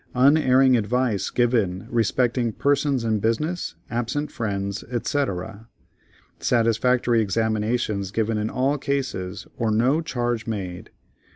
Unerring 0.15 0.75
advice 0.75 1.29
given 1.29 1.85
respecting 1.91 2.53
persons 2.53 3.03
in 3.03 3.19
business, 3.19 3.75
absent 3.91 4.31
friends, 4.31 4.83
&c. 5.03 5.25
Satisfactory 6.39 7.21
examinations 7.21 8.09
given 8.09 8.39
in 8.39 8.49
all 8.49 8.79
cases, 8.79 9.45
or 9.57 9.69
no 9.69 10.01
charge 10.01 10.47
made. 10.47 10.89